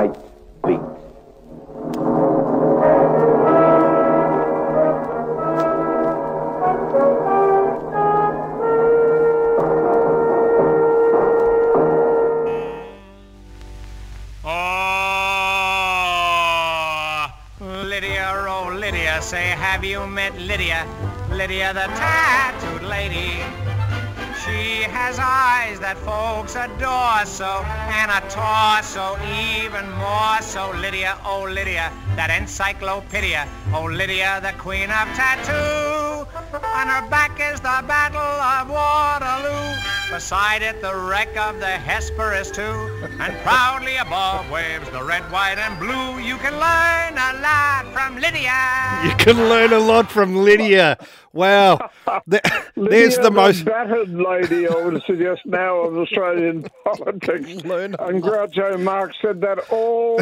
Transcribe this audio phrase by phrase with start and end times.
[0.00, 0.18] tonight's
[0.66, 0.80] beat.
[14.42, 14.86] Oh,
[17.84, 20.86] Lydia, oh Lydia, say have you met Lydia?
[21.30, 23.69] Lydia the tattooed lady.
[24.44, 27.60] She has eyes that folks adore so,
[27.92, 30.70] and a torso even more so.
[30.80, 33.46] Lydia, oh Lydia, that encyclopedia.
[33.74, 36.24] Oh Lydia, the queen of tattoo.
[36.56, 39.29] On her back is the battle of Waterloo.
[40.20, 42.60] Beside it, the wreck of the Hesperus too.
[43.18, 46.18] And proudly above waves the red, white, and blue.
[46.22, 49.00] You can learn a lot from Lydia.
[49.02, 50.98] You can learn a lot from Lydia.
[51.32, 51.88] Wow.
[52.30, 52.42] Th-
[52.76, 53.64] There's Lydia, the most.
[53.64, 57.64] battered lady, I would suggest now of Australian politics.
[57.64, 60.20] Learn and Groucho Marx said that all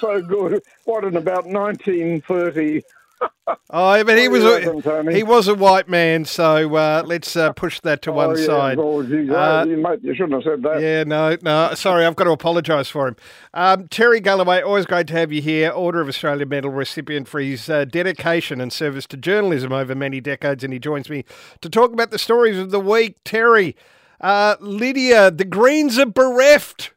[0.00, 0.60] so good.
[0.86, 2.82] What in about 1930?
[3.70, 7.80] Oh, but he was a, he was a white man, so uh, let's uh, push
[7.80, 8.78] that to one oh, yeah, side.
[8.78, 10.80] well, you, Uh, you, mate, you shouldn't have said that.
[10.80, 11.74] Yeah, no, no.
[11.74, 13.16] Sorry, I've got to apologise for him.
[13.54, 15.70] Um, Terry Galloway, always great to have you here.
[15.70, 20.20] Order of Australia Medal recipient for his uh, dedication and service to journalism over many
[20.20, 21.24] decades, and he joins me
[21.60, 23.16] to talk about the stories of the week.
[23.24, 23.76] Terry,
[24.20, 26.92] uh, Lydia, the Greens are bereft.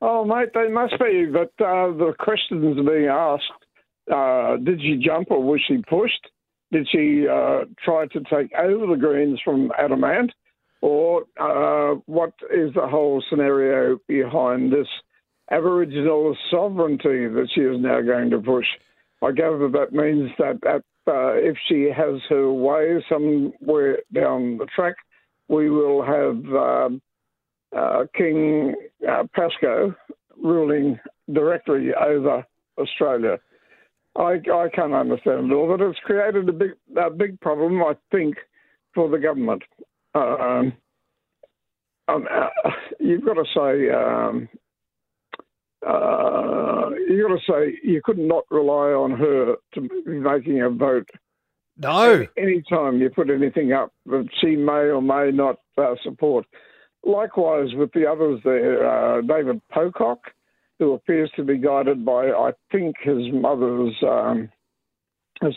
[0.00, 1.26] Oh, mate, they must be.
[1.26, 3.52] But uh, the questions are being asked
[4.12, 6.28] uh, did she jump or was she pushed?
[6.70, 10.32] Did she uh, try to take over the Greens from Adam Bandt?
[10.80, 14.86] Or uh, what is the whole scenario behind this
[15.50, 18.66] Aboriginal sovereignty that she is now going to push?
[19.22, 24.66] I gather that means that, that uh, if she has her way somewhere down the
[24.66, 24.94] track,
[25.48, 27.02] we will have um,
[27.76, 28.74] uh, King
[29.08, 29.94] uh, Pascoe
[30.40, 31.00] ruling
[31.32, 32.44] directly over
[32.78, 33.38] Australia.
[34.16, 37.94] I, I can't understand it all, but it's created a big a big problem, I
[38.10, 38.36] think,
[38.94, 39.62] for the government.
[40.14, 40.72] Um,
[42.08, 44.48] um, uh, you've got to say um,
[45.86, 50.70] uh, you've got to say you could not rely on her to be making a
[50.70, 51.08] vote
[51.76, 52.26] No.
[52.36, 56.46] anytime you put anything up that she may or may not uh, support.
[57.04, 60.18] Likewise with the others there, uh, David Pocock,
[60.78, 64.48] who appears to be guided by, I think, his mother's um,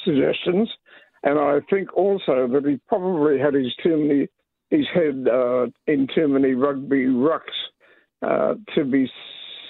[0.03, 0.69] suggestions,
[1.23, 3.73] and I think also that he probably had his
[4.69, 7.41] his head uh, in too many rugby rucks
[8.21, 9.09] uh, to be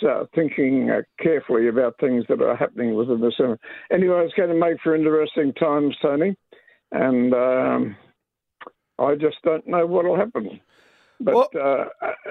[0.08, 3.60] uh, thinking uh, carefully about things that are happening within the Senate.
[3.92, 6.36] Anyway, it's going to make for interesting times, Tony,
[6.92, 7.96] and um,
[9.00, 10.60] I just don't know what will happen.
[11.24, 11.86] But uh,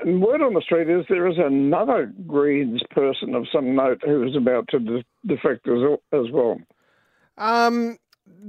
[0.05, 4.23] and word on the street is there is another Greens person of some note who
[4.27, 6.59] is about to de- defect as, as well.
[7.39, 7.99] Um,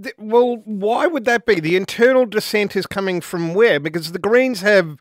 [0.01, 1.59] th- well, why would that be?
[1.59, 3.79] The internal dissent is coming from where?
[3.79, 4.97] Because the Greens have.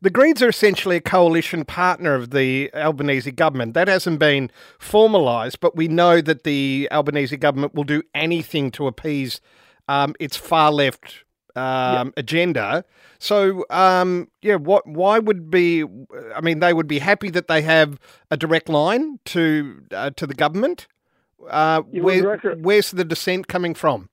[0.00, 3.74] The Greens are essentially a coalition partner of the Albanese government.
[3.74, 4.50] That hasn't been
[4.80, 9.40] formalised, but we know that the Albanese government will do anything to appease
[9.86, 11.22] um, its far left
[11.56, 12.84] um, agenda.
[13.18, 14.86] So, um, yeah, what?
[14.86, 15.84] Why would be?
[16.34, 17.98] I mean, they would be happy that they have
[18.30, 20.86] a direct line to uh, to the government.
[21.48, 24.08] Uh, where, reckon- where's the dissent coming from?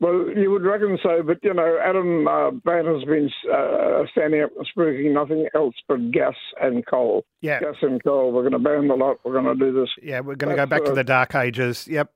[0.00, 4.42] Well, you would reckon so, but you know, Adam uh, Bandt has been uh, standing
[4.42, 7.24] up and speaking nothing else but gas and coal.
[7.40, 7.58] Yeah.
[7.58, 8.30] Gas and coal.
[8.30, 9.18] We're going to ban the lot.
[9.24, 9.88] We're going to do this.
[10.00, 11.88] Yeah, we're going to go back to the dark ages.
[11.88, 12.12] Yep.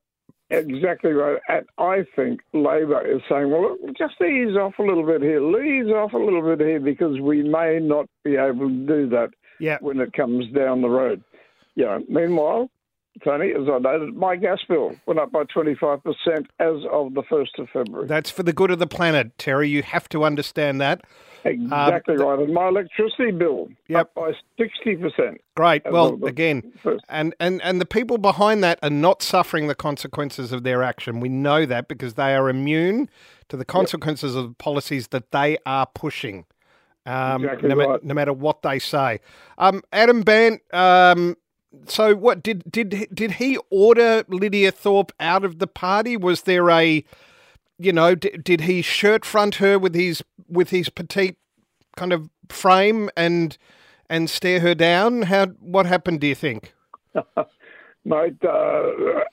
[0.53, 1.39] Exactly right.
[1.49, 5.91] And I think Labor is saying, well, just ease off a little bit here, ease
[5.93, 9.79] off a little bit here, because we may not be able to do that Yeah.
[9.81, 11.23] when it comes down the road.
[11.75, 12.71] You know, meanwhile,
[13.25, 17.59] Tony, as I noted, my gas bill went up by 25% as of the 1st
[17.59, 18.07] of February.
[18.07, 19.69] That's for the good of the planet, Terry.
[19.69, 21.03] You have to understand that.
[21.45, 22.39] Exactly Um, right.
[22.39, 25.39] And my electricity bill up by 60%.
[25.57, 25.83] Great.
[25.91, 27.05] Well, again, first.
[27.09, 31.21] and, and, and the people behind that are not suffering the consequences of their action.
[31.21, 33.09] We know that because they are immune
[33.49, 36.47] to the consequences of the policies that they are pushing.
[37.05, 38.05] Um, Exactly no, right.
[38.05, 39.21] no matter what they say.
[39.59, 41.37] Um, Adam Bandt, um,
[41.87, 46.17] so what did did did he order Lydia Thorpe out of the party?
[46.17, 47.05] Was there a
[47.85, 51.37] you know, d- did he shirt front her with his with his petite
[51.97, 53.57] kind of frame and
[54.09, 55.23] and stare her down?
[55.23, 56.21] How what happened?
[56.21, 56.75] Do you think?
[58.05, 58.83] Mate, uh,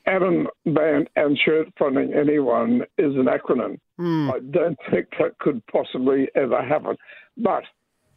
[0.06, 3.80] Adam Bandt and shirt fronting anyone is an acronym.
[3.98, 4.30] Hmm.
[4.30, 6.96] I don't think that could possibly ever happen.
[7.36, 7.64] But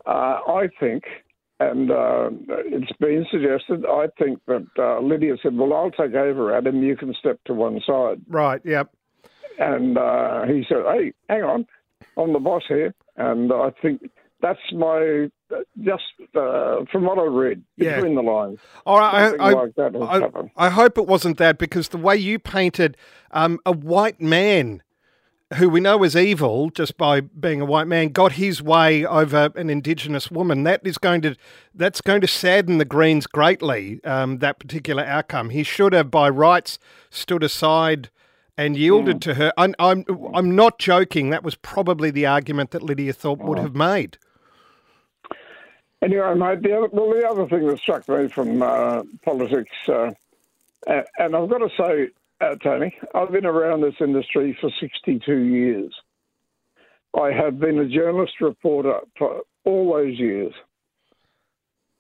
[0.05, 1.05] uh, I think
[1.59, 2.31] And uh,
[2.67, 3.87] it's been suggested.
[3.87, 6.83] I think that uh, Lydia said, "Well, I'll take over, Adam.
[6.83, 8.61] You can step to one side." Right.
[8.65, 8.91] Yep.
[9.59, 11.67] And uh, he said, "Hey, hang on,
[12.17, 14.11] I'm the boss here." And I think
[14.41, 15.31] that's my
[15.83, 16.03] just
[16.35, 17.97] uh, from what I read Yeah.
[17.97, 18.59] between the lines.
[18.85, 19.35] All right.
[19.39, 19.73] I, I, like
[20.57, 20.67] I.
[20.67, 22.97] I hope it wasn't that because the way you painted
[23.31, 24.83] um, a white man
[25.57, 29.51] who we know is evil just by being a white man got his way over
[29.55, 31.37] an indigenous woman that is going to
[31.75, 36.29] that's going to sadden the greens greatly um, that particular outcome he should have by
[36.29, 36.79] rights
[37.11, 38.09] stood aside
[38.59, 39.53] and yielded to her.
[39.57, 40.05] I'm, I'm
[40.35, 41.31] i'm not joking.
[41.31, 44.19] That was probably the argument that lydia thorpe would have made.
[46.03, 50.11] Anyway, mate, the other, well, the other thing that struck me from uh, politics, uh,
[50.89, 52.09] a- and I've got to say,
[52.41, 55.95] uh, Tony, I've been around this industry for 62 years.
[57.19, 60.53] I have been a journalist reporter for all those years.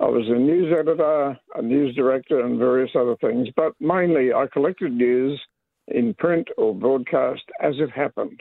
[0.00, 4.46] I was a news editor, a news director, and various other things, but mainly I
[4.52, 5.40] collected news
[5.88, 8.40] in print or broadcast as it happened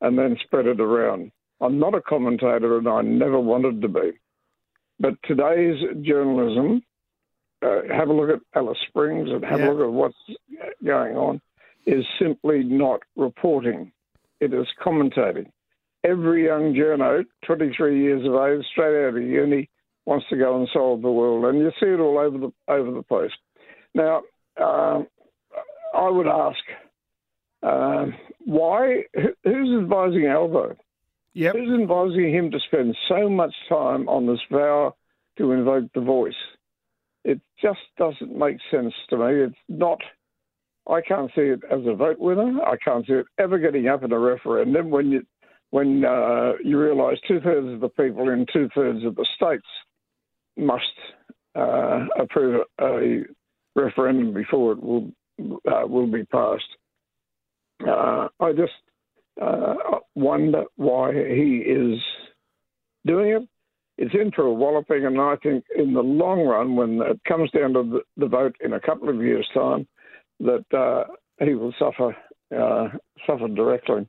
[0.00, 1.32] and then spread it around.
[1.60, 4.12] I'm not a commentator and I never wanted to be.
[5.00, 6.82] But today's journalism,
[7.62, 9.70] uh, have a look at Alice Springs and have Yeah.
[9.70, 10.30] a look at what's
[10.84, 11.40] going on,
[11.86, 13.92] is simply not reporting.
[14.40, 15.50] It is commentating.
[16.04, 19.68] Every young journo, 23 years of age, straight out of uni,
[20.04, 22.92] wants to go and solve the world, and you see it all over the over
[22.92, 23.32] the place.
[23.94, 24.22] Now,
[24.56, 25.08] um,
[25.96, 26.58] I would ask,
[27.62, 28.14] um,
[28.44, 29.04] why?
[29.44, 30.76] Who's advising Albo?
[31.34, 34.94] yep Who's advising him to spend so much time on this vow
[35.38, 36.34] to invoke the voice?
[37.24, 39.42] It just doesn't make sense to me.
[39.44, 40.00] It's not.
[40.88, 42.62] I can't see it as a vote winner.
[42.62, 45.26] I can't see it ever getting up in a referendum when you
[45.70, 49.66] when uh, you realise two thirds of the people in two thirds of the states
[50.56, 50.84] must
[51.56, 53.24] uh, approve a
[53.74, 55.10] referendum before it will
[55.40, 56.64] uh, will be passed.
[57.86, 58.72] Uh, I just
[59.40, 59.74] uh,
[60.14, 61.98] wonder why he is
[63.06, 63.48] doing it.
[63.98, 67.50] It's in for a walloping, and I think in the long run, when it comes
[67.50, 69.86] down to the, vote in a couple of years' time,
[70.40, 71.04] that uh,
[71.42, 72.14] he will suffer
[72.56, 72.88] uh,
[73.26, 74.06] suffer directly.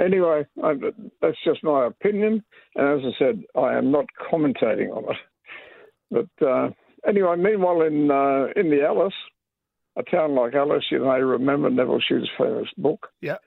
[0.00, 0.74] Anyway, I,
[1.22, 2.42] that's just my opinion,
[2.74, 6.28] and as I said, I am not commentating on it.
[6.38, 6.70] But uh,
[7.06, 8.10] anyway, meanwhile, in
[8.56, 9.14] in the Alice,
[10.00, 13.42] a town like Alice, you may remember Nevil Shute's famous book yep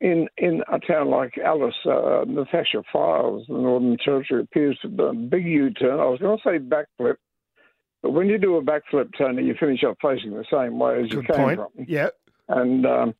[0.00, 5.08] in in a town like Alice, uh, Natasha Fyles, the Northern Territory, appears to done
[5.08, 5.98] a big U-turn.
[5.98, 7.16] I was going to say backflip,
[8.02, 11.10] but when you do a backflip, Tony, you finish up facing the same way as
[11.10, 12.14] you came point from, yep
[12.48, 13.14] and um,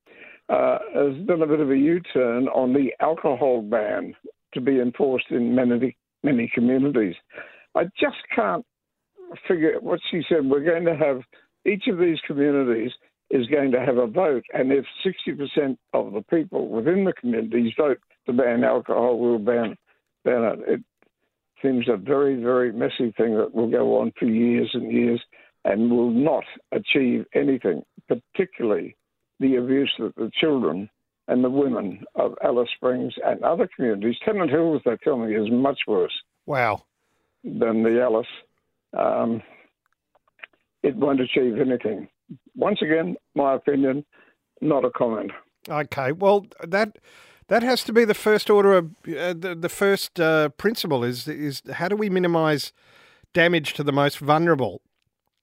[0.51, 4.15] uh, has done a bit of a U-turn on the alcohol ban
[4.53, 7.15] to be enforced in many many communities.
[7.75, 8.65] I just can't
[9.49, 10.45] figure what she said.
[10.45, 11.23] We're going to have
[11.67, 12.93] each of these communities
[13.31, 17.73] is going to have a vote, and if 60% of the people within the communities
[17.77, 19.77] vote to ban alcohol, we'll ban,
[20.25, 20.59] ban it.
[20.69, 20.81] It
[21.63, 25.23] seems a very, very messy thing that will go on for years and years
[25.65, 28.97] and will not achieve anything, particularly
[29.41, 30.91] the abuse that the children
[31.27, 35.51] and the women of Alice Springs and other communities, Tennant Hills, they tell me, is
[35.51, 36.13] much worse
[36.47, 36.83] wow
[37.43, 38.27] than the Alice.
[38.97, 39.43] Um,
[40.85, 42.09] it won't achieve anything.
[42.55, 44.05] Once again, my opinion,
[44.61, 45.31] not a comment.
[45.69, 46.99] Okay, well that
[47.49, 51.27] that has to be the first order of uh, the the first uh, principle is
[51.29, 52.73] is how do we minimise
[53.33, 54.81] damage to the most vulnerable,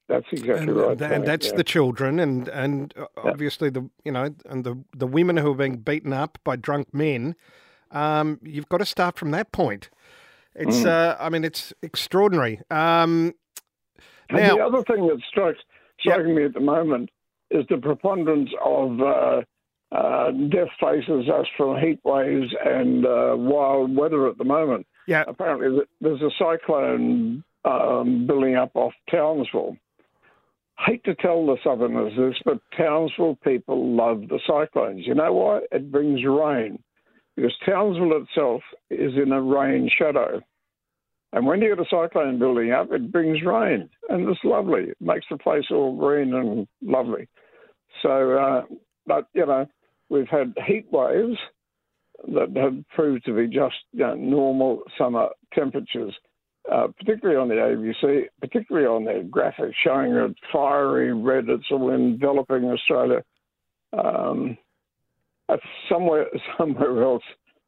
[0.08, 1.00] That's exactly and, right.
[1.02, 1.56] and that's yeah.
[1.56, 5.56] the children and and uh, obviously the you know and the the women who are
[5.64, 7.34] being beaten up by drunk men.
[7.90, 9.90] Um, you've got to start from that point.
[10.54, 10.86] It's Mm.
[10.86, 12.60] uh, I mean it's extraordinary.
[12.70, 13.34] Um,
[14.40, 15.58] now the other thing that's strikes,
[16.00, 17.10] striking me at the moment
[17.50, 19.42] is the preponderance of uh,
[19.92, 24.86] uh, death faces us from heat waves and uh, wild weather at the moment.
[25.06, 29.76] yeah Apparently, there's a cyclone um, building up off Townsville.
[30.78, 35.06] Hate to tell the Southerners this, but Townsville people love the cyclones.
[35.06, 35.60] You know why?
[35.70, 36.82] It brings rain.
[37.36, 40.40] Because Townsville itself is in a rain shadow.
[41.32, 44.90] And when you get a cyclone building up, it brings rain, and it's lovely.
[44.90, 47.26] It makes the place all green and lovely.
[48.02, 48.62] So, uh,
[49.06, 49.66] but you know,
[50.10, 51.38] we've had heat waves
[52.28, 56.14] that have proved to be just you know, normal summer temperatures,
[56.70, 61.48] uh, particularly on the ABC, particularly on their graphics showing a fiery red.
[61.48, 63.24] It's all enveloping Australia.
[63.92, 64.58] Um,
[65.48, 66.26] that's somewhere,
[66.58, 67.24] somewhere else.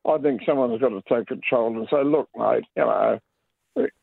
[0.06, 3.18] I think someone's got to take control and say, "Look, mate, you know,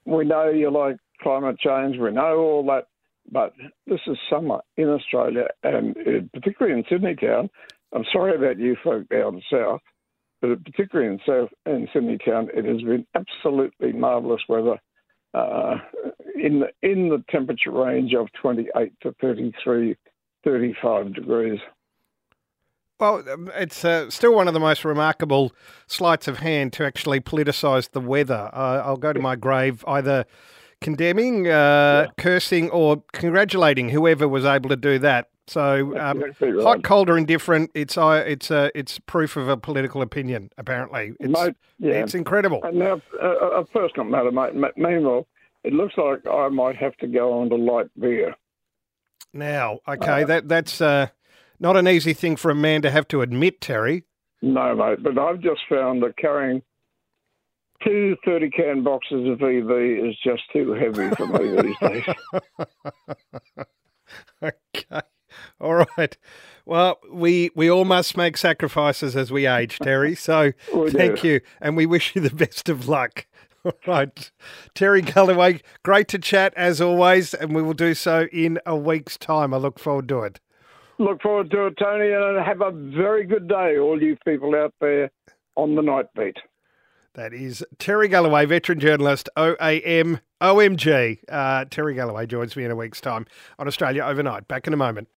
[0.06, 1.98] we- know you like climate change.
[1.98, 2.88] We know all that.
[3.32, 3.54] But
[3.86, 7.50] this is summer in Australia, and uh, particularly in Sydney town.
[7.94, 9.82] I'm sorry about you folk down south,
[10.42, 14.80] but particularly in south in Sydney town, it has been absolutely marvellous weather.
[15.34, 15.78] Uh,
[16.36, 19.96] in the in the temperature range of 28 to 33,
[20.44, 21.60] 35 degrees.
[23.02, 25.54] Well, um, it's uh, still one of the most remarkable
[25.88, 28.52] sleights of hand to actually politicise the weather.
[28.54, 30.26] Uh, I'll go to my grave either
[30.82, 32.08] condemning, uh, yeah.
[32.20, 35.30] cursing, or congratulating whoever was able to do that.
[35.48, 36.64] So, um, exactly right.
[36.64, 40.52] hot, cold, or indifferent, it's uh, it's uh, it's proof of a political opinion.
[40.60, 41.94] Apparently, it's mate, yeah.
[41.94, 42.62] it's incredible.
[42.64, 44.54] And now, uh, a personal matter, mate.
[44.78, 45.26] Meanwhile,
[45.64, 48.36] it looks like I might have to go on to light beer.
[49.34, 51.08] Now, okay, uh, that that's uh,
[51.62, 54.04] not an easy thing for a man to have to admit, Terry.
[54.42, 56.64] No, mate, but I've just found that carrying
[57.84, 59.72] two 30 can boxes of EV
[60.10, 62.04] is just too heavy for me these days.
[64.44, 65.02] okay.
[65.60, 66.18] All right.
[66.66, 70.16] Well, we we all must make sacrifices as we age, Terry.
[70.16, 70.52] So
[70.90, 73.28] thank you, and we wish you the best of luck.
[73.66, 74.32] All right,
[74.74, 79.20] Terry Galloway, great to chat as always, and we will do so in a week's
[79.20, 79.54] time.
[79.54, 80.40] I look forward to it.
[81.02, 84.72] Look forward to it, Tony, and have a very good day, all you people out
[84.80, 85.10] there
[85.56, 86.38] on the night beat.
[87.16, 91.18] That is Terry Galloway, veteran journalist, OAM, OMG.
[91.28, 93.26] Uh, Terry Galloway joins me in a week's time
[93.58, 94.48] on Australia Overnight.
[94.48, 95.08] Back in a moment.